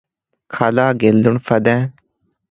ކަލާ 0.53 0.85
ގެއްލުނު 1.01 1.39
ފަދައިން 1.47 1.89